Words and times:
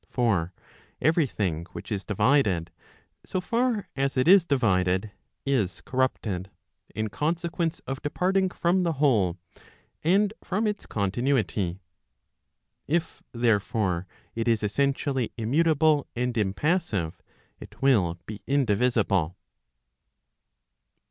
For 0.07 0.51
every 0.99 1.27
thing 1.27 1.67
which 1.73 1.91
is 1.91 2.03
divided, 2.03 2.71
so 3.23 3.39
far 3.39 3.87
as 3.95 4.17
it 4.17 4.27
is 4.27 4.43
divided, 4.43 5.11
is 5.45 5.79
corrupted, 5.81 6.49
in 6.95 7.09
consequence 7.09 7.81
of 7.81 8.01
departing 8.01 8.49
from 8.49 8.81
the 8.81 8.93
whole, 8.93 9.37
and 10.03 10.33
from 10.43 10.65
its 10.65 10.87
continuity. 10.87 11.81
If, 12.87 13.21
therefore, 13.31 14.07
it 14.33 14.47
is 14.47 14.63
essentially 14.63 15.33
immutable 15.37 16.07
and 16.15 16.35
impassive, 16.35 17.21
it 17.59 17.79
will 17.83 18.17
be 18.25 18.41
indivisible. 18.47 19.37